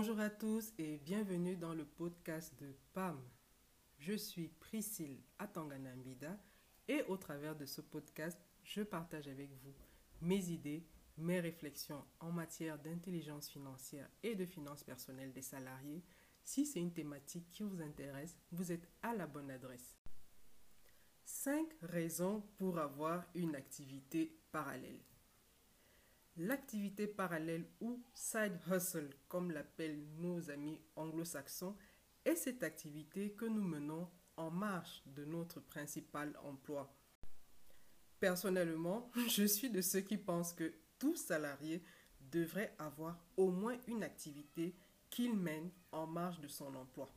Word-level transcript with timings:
Bonjour 0.00 0.20
à 0.20 0.30
tous 0.30 0.72
et 0.78 0.98
bienvenue 0.98 1.56
dans 1.56 1.74
le 1.74 1.84
podcast 1.84 2.54
de 2.60 2.72
PAM. 2.92 3.20
Je 3.98 4.12
suis 4.12 4.46
Priscille 4.46 5.18
Atanganambida 5.40 6.38
et 6.86 7.02
au 7.08 7.16
travers 7.16 7.56
de 7.56 7.66
ce 7.66 7.80
podcast, 7.80 8.38
je 8.62 8.82
partage 8.82 9.26
avec 9.26 9.50
vous 9.54 9.74
mes 10.20 10.50
idées, 10.50 10.86
mes 11.16 11.40
réflexions 11.40 12.04
en 12.20 12.30
matière 12.30 12.78
d'intelligence 12.78 13.48
financière 13.48 14.08
et 14.22 14.36
de 14.36 14.46
finances 14.46 14.84
personnelles 14.84 15.32
des 15.32 15.42
salariés. 15.42 16.04
Si 16.44 16.64
c'est 16.64 16.78
une 16.78 16.94
thématique 16.94 17.50
qui 17.50 17.64
vous 17.64 17.82
intéresse, 17.82 18.38
vous 18.52 18.70
êtes 18.70 18.88
à 19.02 19.16
la 19.16 19.26
bonne 19.26 19.50
adresse. 19.50 19.98
5 21.24 21.66
raisons 21.82 22.44
pour 22.56 22.78
avoir 22.78 23.26
une 23.34 23.56
activité 23.56 24.38
parallèle. 24.52 25.00
L'activité 26.40 27.08
parallèle 27.08 27.66
ou 27.80 28.00
side 28.14 28.60
hustle, 28.70 29.10
comme 29.26 29.50
l'appellent 29.50 30.06
nos 30.18 30.50
amis 30.50 30.80
anglo-saxons, 30.94 31.74
est 32.24 32.36
cette 32.36 32.62
activité 32.62 33.32
que 33.32 33.44
nous 33.44 33.62
menons 33.62 34.08
en 34.36 34.48
marge 34.48 35.02
de 35.06 35.24
notre 35.24 35.58
principal 35.58 36.32
emploi. 36.44 36.96
Personnellement, 38.20 39.10
je 39.28 39.44
suis 39.44 39.68
de 39.68 39.80
ceux 39.80 40.00
qui 40.00 40.16
pensent 40.16 40.52
que 40.52 40.72
tout 41.00 41.16
salarié 41.16 41.82
devrait 42.20 42.72
avoir 42.78 43.18
au 43.36 43.50
moins 43.50 43.76
une 43.88 44.04
activité 44.04 44.76
qu'il 45.10 45.34
mène 45.34 45.72
en 45.90 46.06
marge 46.06 46.40
de 46.40 46.48
son 46.48 46.72
emploi. 46.76 47.12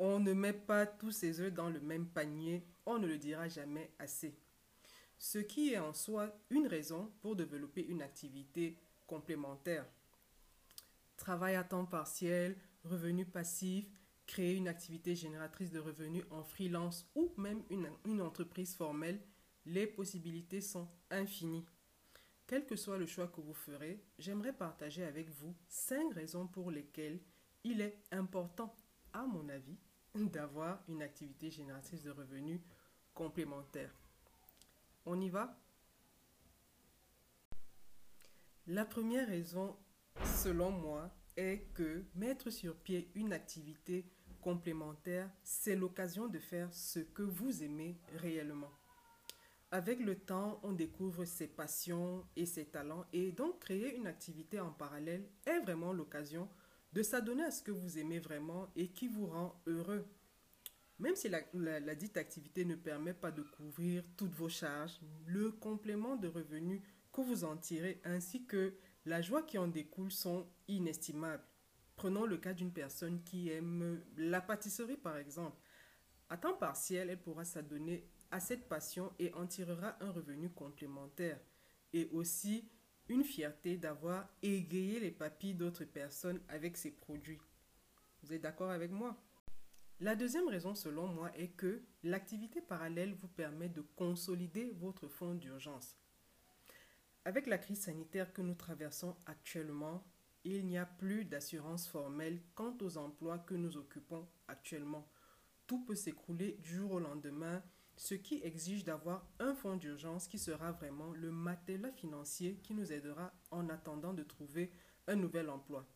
On 0.00 0.18
ne 0.18 0.32
met 0.32 0.52
pas 0.52 0.84
tous 0.84 1.12
ses 1.12 1.40
œufs 1.40 1.52
dans 1.52 1.70
le 1.70 1.80
même 1.80 2.08
panier, 2.08 2.66
on 2.86 2.98
ne 2.98 3.06
le 3.06 3.18
dira 3.18 3.48
jamais 3.48 3.92
assez. 4.00 4.36
Ce 5.18 5.38
qui 5.38 5.72
est 5.72 5.78
en 5.78 5.92
soi 5.92 6.32
une 6.50 6.66
raison 6.66 7.10
pour 7.20 7.34
développer 7.34 7.84
une 7.84 8.02
activité 8.02 8.78
complémentaire. 9.06 9.84
Travail 11.16 11.56
à 11.56 11.64
temps 11.64 11.86
partiel, 11.86 12.56
revenus 12.84 13.26
passifs, 13.30 13.90
créer 14.26 14.54
une 14.54 14.68
activité 14.68 15.16
génératrice 15.16 15.70
de 15.70 15.80
revenus 15.80 16.24
en 16.30 16.44
freelance 16.44 17.10
ou 17.16 17.32
même 17.36 17.62
une, 17.70 17.90
une 18.04 18.20
entreprise 18.20 18.76
formelle, 18.76 19.20
les 19.66 19.86
possibilités 19.86 20.60
sont 20.60 20.88
infinies. 21.10 21.66
Quel 22.46 22.64
que 22.64 22.76
soit 22.76 22.98
le 22.98 23.06
choix 23.06 23.26
que 23.28 23.40
vous 23.40 23.54
ferez, 23.54 24.02
j'aimerais 24.18 24.52
partager 24.52 25.04
avec 25.04 25.28
vous 25.30 25.54
cinq 25.68 26.14
raisons 26.14 26.46
pour 26.46 26.70
lesquelles 26.70 27.20
il 27.64 27.80
est 27.80 27.98
important, 28.12 28.74
à 29.12 29.26
mon 29.26 29.48
avis, 29.48 29.78
d'avoir 30.14 30.82
une 30.88 31.02
activité 31.02 31.50
génératrice 31.50 32.02
de 32.02 32.10
revenus 32.10 32.60
complémentaire. 33.14 33.92
On 35.10 35.22
y 35.22 35.30
va? 35.30 35.58
La 38.66 38.84
première 38.84 39.26
raison, 39.26 39.74
selon 40.42 40.70
moi, 40.70 41.10
est 41.34 41.72
que 41.72 42.04
mettre 42.14 42.50
sur 42.50 42.76
pied 42.76 43.10
une 43.14 43.32
activité 43.32 44.04
complémentaire, 44.42 45.30
c'est 45.42 45.76
l'occasion 45.76 46.28
de 46.28 46.38
faire 46.38 46.70
ce 46.74 46.98
que 46.98 47.22
vous 47.22 47.62
aimez 47.62 47.98
réellement. 48.16 48.70
Avec 49.70 49.98
le 50.00 50.14
temps, 50.14 50.60
on 50.62 50.72
découvre 50.72 51.24
ses 51.24 51.48
passions 51.48 52.26
et 52.36 52.44
ses 52.44 52.66
talents 52.66 53.06
et 53.14 53.32
donc 53.32 53.60
créer 53.60 53.96
une 53.96 54.08
activité 54.08 54.60
en 54.60 54.72
parallèle 54.72 55.26
est 55.46 55.60
vraiment 55.60 55.94
l'occasion 55.94 56.50
de 56.92 57.02
s'adonner 57.02 57.44
à 57.44 57.50
ce 57.50 57.62
que 57.62 57.70
vous 57.70 57.96
aimez 57.96 58.18
vraiment 58.18 58.70
et 58.76 58.88
qui 58.88 59.08
vous 59.08 59.28
rend 59.28 59.58
heureux. 59.66 60.06
Même 60.98 61.14
si 61.14 61.28
la, 61.28 61.94
dite 61.94 62.16
activité 62.16 62.64
ne 62.64 62.74
permet 62.74 63.14
pas 63.14 63.30
de 63.30 63.42
couvrir 63.42 64.02
toutes 64.16 64.34
vos 64.34 64.48
charges, 64.48 64.98
le 65.26 65.52
complément 65.52 66.16
de 66.16 66.26
revenus 66.26 66.82
que 67.12 67.20
vous 67.20 67.44
en 67.44 67.56
tirez 67.56 68.00
ainsi 68.04 68.46
que 68.46 68.74
la 69.06 69.22
joie 69.22 69.42
qui 69.42 69.58
en 69.58 69.68
découle 69.68 70.10
sont 70.10 70.48
inestimables. 70.66 71.44
Prenons 71.94 72.26
le 72.26 72.36
cas 72.36 72.52
d'une 72.52 72.72
personne 72.72 73.22
qui 73.22 73.50
aime 73.50 74.02
la 74.16 74.40
pâtisserie 74.40 74.96
par 74.96 75.16
exemple. 75.16 75.56
À 76.28 76.36
temps 76.36 76.54
partiel, 76.54 77.10
elle 77.10 77.20
pourra 77.20 77.44
s'adonner 77.44 78.08
à 78.30 78.40
cette 78.40 78.68
passion 78.68 79.12
et 79.18 79.32
en 79.34 79.46
tirera 79.46 79.96
un 80.00 80.10
revenu 80.10 80.50
complémentaire. 80.50 81.40
Et 81.92 82.08
aussi 82.12 82.68
une 83.08 83.24
fierté 83.24 83.78
d'avoir 83.78 84.28
égayé 84.42 85.00
les 85.00 85.10
papilles 85.10 85.54
d'autres 85.54 85.84
personnes 85.84 86.40
avec 86.48 86.76
ses 86.76 86.90
produits. 86.90 87.40
Vous 88.22 88.32
êtes 88.32 88.42
d'accord 88.42 88.70
avec 88.70 88.90
moi? 88.90 89.16
La 90.00 90.14
deuxième 90.14 90.46
raison 90.46 90.76
selon 90.76 91.08
moi 91.08 91.36
est 91.36 91.48
que 91.48 91.82
l'activité 92.04 92.60
parallèle 92.60 93.14
vous 93.14 93.26
permet 93.26 93.68
de 93.68 93.80
consolider 93.80 94.70
votre 94.78 95.08
fonds 95.08 95.34
d'urgence. 95.34 95.96
Avec 97.24 97.48
la 97.48 97.58
crise 97.58 97.80
sanitaire 97.80 98.32
que 98.32 98.40
nous 98.40 98.54
traversons 98.54 99.16
actuellement, 99.26 100.06
il 100.44 100.66
n'y 100.66 100.78
a 100.78 100.86
plus 100.86 101.24
d'assurance 101.24 101.88
formelle 101.88 102.40
quant 102.54 102.76
aux 102.80 102.96
emplois 102.96 103.40
que 103.40 103.54
nous 103.54 103.76
occupons 103.76 104.28
actuellement. 104.46 105.10
Tout 105.66 105.84
peut 105.84 105.96
s'écrouler 105.96 106.52
du 106.62 106.76
jour 106.76 106.92
au 106.92 107.00
lendemain 107.00 107.60
ce 107.96 108.14
qui 108.14 108.40
exige 108.44 108.84
d'avoir 108.84 109.28
un 109.40 109.56
fonds 109.56 109.76
d'urgence 109.76 110.28
qui 110.28 110.38
sera 110.38 110.70
vraiment 110.70 111.12
le 111.12 111.32
matelas 111.32 111.90
financier 111.90 112.60
qui 112.62 112.72
nous 112.72 112.92
aidera 112.92 113.32
en 113.50 113.68
attendant 113.68 114.14
de 114.14 114.22
trouver 114.22 114.70
un 115.08 115.16
nouvel 115.16 115.50
emploi. 115.50 115.88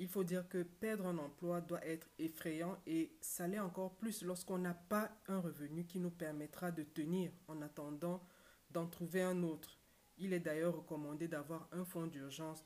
Il 0.00 0.06
faut 0.08 0.22
dire 0.22 0.48
que 0.48 0.62
perdre 0.62 1.06
un 1.06 1.18
emploi 1.18 1.60
doit 1.60 1.84
être 1.84 2.08
effrayant 2.18 2.78
et 2.86 3.16
ça 3.20 3.48
l'est 3.48 3.58
encore 3.58 3.96
plus 3.96 4.22
lorsqu'on 4.22 4.58
n'a 4.58 4.74
pas 4.74 5.10
un 5.26 5.40
revenu 5.40 5.84
qui 5.84 5.98
nous 5.98 6.10
permettra 6.10 6.70
de 6.70 6.84
tenir 6.84 7.32
en 7.48 7.60
attendant 7.62 8.22
d'en 8.70 8.86
trouver 8.86 9.22
un 9.22 9.42
autre. 9.42 9.78
Il 10.18 10.32
est 10.32 10.40
d'ailleurs 10.40 10.76
recommandé 10.76 11.26
d'avoir 11.26 11.68
un 11.72 11.84
fonds 11.84 12.06
d'urgence 12.06 12.64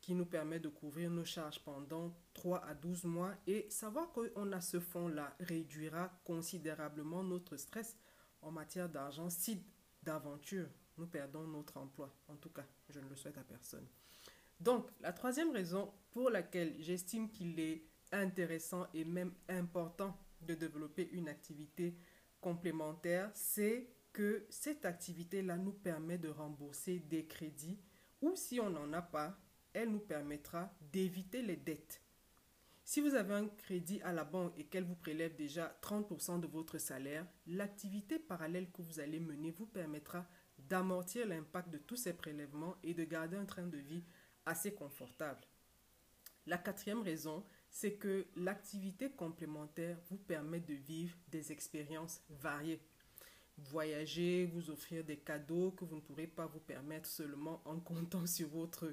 qui 0.00 0.14
nous 0.14 0.26
permet 0.26 0.58
de 0.58 0.68
couvrir 0.68 1.10
nos 1.10 1.24
charges 1.24 1.62
pendant 1.62 2.12
3 2.34 2.64
à 2.64 2.74
12 2.74 3.04
mois 3.04 3.34
et 3.46 3.68
savoir 3.70 4.10
qu'on 4.12 4.52
a 4.52 4.60
ce 4.60 4.80
fonds-là 4.80 5.36
réduira 5.40 6.10
considérablement 6.24 7.22
notre 7.22 7.56
stress 7.56 7.96
en 8.42 8.50
matière 8.50 8.88
d'argent 8.88 9.30
si 9.30 9.62
d'aventure 10.02 10.68
nous 10.96 11.06
perdons 11.06 11.46
notre 11.46 11.76
emploi. 11.76 12.14
En 12.28 12.36
tout 12.36 12.50
cas, 12.50 12.66
je 12.88 12.98
ne 12.98 13.08
le 13.08 13.16
souhaite 13.16 13.38
à 13.38 13.44
personne. 13.44 13.86
Donc, 14.60 14.88
la 15.00 15.12
troisième 15.12 15.50
raison 15.50 15.92
pour 16.10 16.30
laquelle 16.30 16.74
j'estime 16.80 17.30
qu'il 17.30 17.58
est 17.58 17.82
intéressant 18.12 18.86
et 18.92 19.04
même 19.04 19.32
important 19.48 20.16
de 20.42 20.54
développer 20.54 21.08
une 21.12 21.28
activité 21.28 21.96
complémentaire, 22.40 23.30
c'est 23.34 23.88
que 24.12 24.46
cette 24.50 24.84
activité-là 24.84 25.56
nous 25.56 25.72
permet 25.72 26.18
de 26.18 26.28
rembourser 26.28 26.98
des 26.98 27.26
crédits 27.26 27.78
ou 28.20 28.34
si 28.34 28.60
on 28.60 28.70
n'en 28.70 28.92
a 28.92 29.02
pas, 29.02 29.38
elle 29.72 29.90
nous 29.90 30.00
permettra 30.00 30.72
d'éviter 30.92 31.42
les 31.42 31.56
dettes. 31.56 32.02
Si 32.84 33.00
vous 33.00 33.14
avez 33.14 33.34
un 33.34 33.46
crédit 33.46 34.00
à 34.02 34.12
la 34.12 34.24
banque 34.24 34.58
et 34.58 34.64
qu'elle 34.64 34.84
vous 34.84 34.96
prélève 34.96 35.36
déjà 35.36 35.78
30% 35.80 36.40
de 36.40 36.48
votre 36.48 36.78
salaire, 36.78 37.24
l'activité 37.46 38.18
parallèle 38.18 38.70
que 38.72 38.82
vous 38.82 38.98
allez 38.98 39.20
mener 39.20 39.52
vous 39.52 39.66
permettra 39.66 40.26
d'amortir 40.58 41.26
l'impact 41.26 41.70
de 41.70 41.78
tous 41.78 41.96
ces 41.96 42.14
prélèvements 42.14 42.76
et 42.82 42.92
de 42.92 43.04
garder 43.04 43.36
un 43.36 43.44
train 43.44 43.66
de 43.66 43.78
vie 43.78 44.04
assez 44.46 44.72
confortable. 44.72 45.40
La 46.46 46.58
quatrième 46.58 47.02
raison, 47.02 47.44
c'est 47.70 47.94
que 47.94 48.26
l'activité 48.36 49.10
complémentaire 49.10 49.98
vous 50.08 50.16
permet 50.16 50.60
de 50.60 50.74
vivre 50.74 51.16
des 51.28 51.52
expériences 51.52 52.22
variées. 52.28 52.80
Voyager, 53.58 54.46
vous 54.46 54.70
offrir 54.70 55.04
des 55.04 55.18
cadeaux 55.18 55.70
que 55.72 55.84
vous 55.84 55.96
ne 55.96 56.00
pourrez 56.00 56.26
pas 56.26 56.46
vous 56.46 56.60
permettre 56.60 57.08
seulement 57.08 57.62
en 57.64 57.78
comptant 57.78 58.26
sur 58.26 58.48
votre 58.48 58.92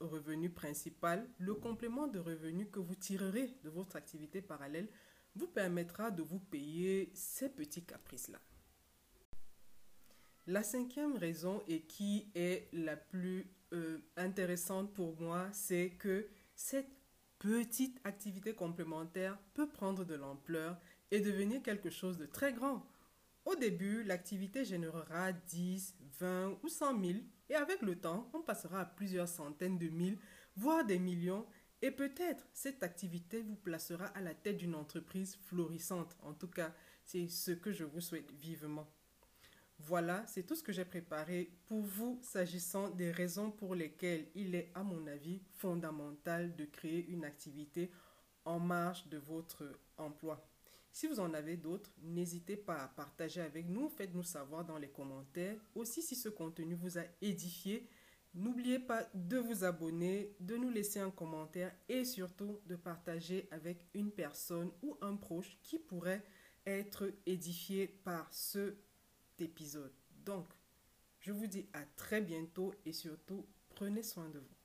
revenu 0.00 0.50
principal, 0.50 1.28
le 1.38 1.54
complément 1.54 2.06
de 2.06 2.18
revenu 2.18 2.66
que 2.66 2.80
vous 2.80 2.94
tirerez 2.94 3.54
de 3.64 3.70
votre 3.70 3.96
activité 3.96 4.40
parallèle 4.40 4.88
vous 5.34 5.46
permettra 5.46 6.10
de 6.10 6.22
vous 6.22 6.40
payer 6.40 7.10
ces 7.14 7.48
petits 7.48 7.84
caprices-là. 7.84 8.40
La 10.50 10.64
cinquième 10.64 11.16
raison 11.16 11.62
et 11.68 11.82
qui 11.82 12.28
est 12.34 12.68
la 12.72 12.96
plus 12.96 13.46
euh, 13.72 14.00
intéressante 14.16 14.92
pour 14.92 15.20
moi, 15.20 15.46
c'est 15.52 15.90
que 15.90 16.26
cette 16.56 16.90
petite 17.38 18.00
activité 18.02 18.52
complémentaire 18.52 19.38
peut 19.54 19.68
prendre 19.68 20.04
de 20.04 20.16
l'ampleur 20.16 20.76
et 21.12 21.20
devenir 21.20 21.62
quelque 21.62 21.88
chose 21.88 22.18
de 22.18 22.26
très 22.26 22.52
grand. 22.52 22.84
Au 23.44 23.54
début, 23.54 24.02
l'activité 24.02 24.64
générera 24.64 25.30
10, 25.30 25.94
20 26.18 26.58
ou 26.64 26.68
100 26.68 27.00
000 27.00 27.18
et 27.48 27.54
avec 27.54 27.80
le 27.80 27.94
temps, 27.94 28.28
on 28.34 28.42
passera 28.42 28.80
à 28.80 28.86
plusieurs 28.86 29.28
centaines 29.28 29.78
de 29.78 29.88
mille, 29.88 30.18
voire 30.56 30.84
des 30.84 30.98
millions. 30.98 31.46
Et 31.80 31.92
peut-être 31.92 32.44
cette 32.52 32.82
activité 32.82 33.40
vous 33.40 33.54
placera 33.54 34.06
à 34.06 34.20
la 34.20 34.34
tête 34.34 34.56
d'une 34.56 34.74
entreprise 34.74 35.36
florissante. 35.46 36.16
En 36.24 36.34
tout 36.34 36.50
cas, 36.50 36.74
c'est 37.04 37.28
ce 37.28 37.52
que 37.52 37.70
je 37.70 37.84
vous 37.84 38.00
souhaite 38.00 38.32
vivement. 38.32 38.92
Voilà, 39.86 40.24
c'est 40.26 40.42
tout 40.42 40.54
ce 40.54 40.62
que 40.62 40.72
j'ai 40.72 40.84
préparé 40.84 41.50
pour 41.66 41.80
vous 41.80 42.18
s'agissant 42.22 42.90
des 42.90 43.10
raisons 43.10 43.50
pour 43.50 43.74
lesquelles 43.74 44.26
il 44.34 44.54
est, 44.54 44.70
à 44.74 44.82
mon 44.82 45.06
avis, 45.06 45.40
fondamental 45.56 46.54
de 46.54 46.66
créer 46.66 47.06
une 47.08 47.24
activité 47.24 47.90
en 48.44 48.60
marge 48.60 49.08
de 49.08 49.16
votre 49.16 49.64
emploi. 49.96 50.46
Si 50.92 51.06
vous 51.06 51.18
en 51.18 51.32
avez 51.32 51.56
d'autres, 51.56 51.90
n'hésitez 52.02 52.56
pas 52.56 52.82
à 52.82 52.88
partager 52.88 53.40
avec 53.40 53.68
nous, 53.68 53.88
faites-nous 53.88 54.22
savoir 54.22 54.64
dans 54.64 54.76
les 54.76 54.90
commentaires. 54.90 55.56
Aussi, 55.74 56.02
si 56.02 56.14
ce 56.14 56.28
contenu 56.28 56.74
vous 56.74 56.98
a 56.98 57.04
édifié, 57.22 57.88
N'oubliez 58.32 58.78
pas 58.78 59.08
de 59.12 59.38
vous 59.38 59.64
abonner, 59.64 60.36
de 60.38 60.56
nous 60.56 60.70
laisser 60.70 61.00
un 61.00 61.10
commentaire 61.10 61.74
et 61.88 62.04
surtout 62.04 62.60
de 62.66 62.76
partager 62.76 63.48
avec 63.50 63.84
une 63.92 64.12
personne 64.12 64.70
ou 64.84 64.96
un 65.00 65.16
proche 65.16 65.58
qui 65.64 65.80
pourrait 65.80 66.22
être 66.64 67.12
édifié 67.26 67.88
par 67.88 68.32
ce 68.32 68.76
épisode. 69.42 69.92
Donc, 70.24 70.48
je 71.20 71.32
vous 71.32 71.46
dis 71.46 71.68
à 71.72 71.82
très 71.96 72.20
bientôt 72.20 72.74
et 72.84 72.92
surtout, 72.92 73.46
prenez 73.68 74.02
soin 74.02 74.28
de 74.28 74.38
vous. 74.38 74.56